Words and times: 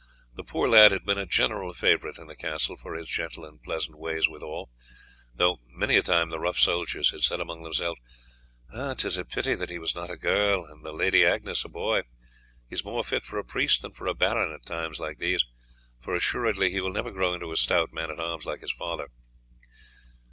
The 0.33 0.43
poor 0.43 0.67
lad 0.67 0.91
had 0.91 1.05
been 1.05 1.19
a 1.19 1.27
general 1.27 1.75
favourite 1.75 2.17
in 2.17 2.25
the 2.25 2.35
castle 2.35 2.75
for 2.75 2.95
his 2.95 3.07
gentle 3.07 3.45
and 3.45 3.61
pleasant 3.61 3.99
ways 3.99 4.27
with 4.27 4.41
all, 4.41 4.71
though 5.35 5.59
many 5.67 5.95
a 5.95 6.01
time 6.01 6.31
the 6.31 6.39
rough 6.39 6.57
soldiers 6.57 7.11
had 7.11 7.21
said 7.21 7.39
among 7.39 7.61
themselves, 7.61 7.99
"'Tis 8.97 9.15
a 9.17 9.23
pity 9.25 9.53
that 9.53 9.69
he 9.69 9.77
was 9.77 9.93
not 9.93 10.09
a 10.09 10.17
girl, 10.17 10.65
and 10.65 10.83
the 10.83 10.91
Lady 10.91 11.23
Agnes 11.23 11.63
a 11.63 11.69
boy. 11.69 11.99
He 12.67 12.73
is 12.73 12.83
more 12.83 13.03
fit 13.03 13.23
for 13.25 13.37
a 13.37 13.45
priest 13.45 13.83
than 13.83 13.91
for 13.91 14.07
a 14.07 14.15
baron 14.15 14.51
in 14.51 14.61
times 14.61 14.99
like 14.99 15.19
these, 15.19 15.45
for 15.99 16.15
assuredly 16.15 16.71
he 16.71 16.81
will 16.81 16.89
never 16.91 17.11
grow 17.11 17.35
into 17.35 17.51
a 17.51 17.55
stout 17.55 17.93
man 17.93 18.09
at 18.09 18.19
arms 18.19 18.43
like 18.43 18.61
his 18.61 18.71
father." 18.71 19.05